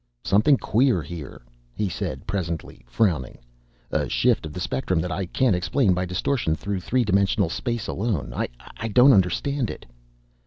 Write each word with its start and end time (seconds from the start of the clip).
"Something 0.23 0.57
queer 0.57 1.03
here," 1.03 1.43
he 1.75 1.87
said 1.87 2.25
presently, 2.25 2.83
frowning. 2.87 3.37
"A 3.91 4.09
shift 4.09 4.47
of 4.47 4.51
the 4.53 4.59
spectrum 4.59 4.99
that 4.99 5.11
I 5.11 5.27
can't 5.27 5.55
explain 5.55 5.93
by 5.93 6.05
distortion 6.05 6.55
through 6.55 6.79
three 6.79 7.03
dimensional 7.03 7.49
space 7.51 7.85
alone. 7.85 8.33
I 8.35 8.87
don't 8.87 9.13
understand 9.13 9.69
it." 9.69 9.85